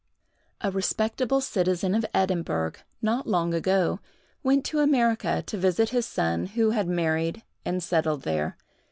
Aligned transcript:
A 0.61 0.71
respectable 0.71 1.41
citizen 1.41 1.93
of 1.93 2.07
Edinburgh, 2.11 2.71
not 3.03 3.27
long 3.27 3.53
ago, 3.53 3.99
went 4.41 4.65
to 4.65 4.79
America 4.79 5.43
to 5.45 5.57
visit 5.59 5.89
his 5.89 6.07
son, 6.07 6.47
who 6.47 6.71
had 6.71 6.87
married 6.87 7.43
and 7.65 7.83
settled 7.83 8.23
there. 8.23 8.57